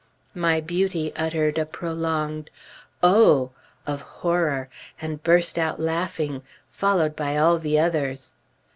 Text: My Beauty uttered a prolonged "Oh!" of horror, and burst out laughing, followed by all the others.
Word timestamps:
My 0.33 0.61
Beauty 0.61 1.11
uttered 1.15 1.59
a 1.59 1.65
prolonged 1.67 2.49
"Oh!" 3.03 3.51
of 3.85 4.01
horror, 4.01 4.67
and 4.99 5.21
burst 5.21 5.59
out 5.59 5.79
laughing, 5.79 6.41
followed 6.71 7.15
by 7.15 7.37
all 7.37 7.59
the 7.59 7.77
others. 7.77 8.33